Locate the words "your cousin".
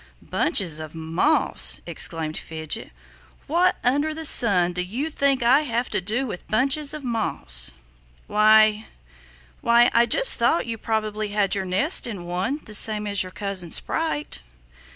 13.21-13.69